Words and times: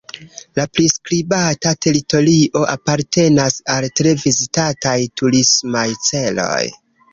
La 0.59 0.63
priskribata 0.77 1.73
teritorio 1.87 2.63
apartenas 2.77 3.59
al 3.75 3.89
tre 4.01 4.15
vizitataj 4.25 4.97
turismaj 5.23 5.87
celoj. 6.11 6.61